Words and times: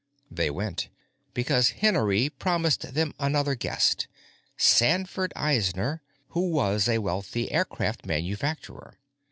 They 0.31 0.49
went, 0.49 0.89
because 1.35 1.73
Hennery 1.79 2.31
promised 2.31 2.95
them 2.95 3.13
another 3.19 3.53
guest—Sanford 3.53 5.31
Eisner, 5.35 6.01
who 6.29 6.49
was 6.49 6.89
a 6.89 6.97
wealthy 6.97 7.51
aircraft 7.51 8.07
manufacturer. 8.07 8.97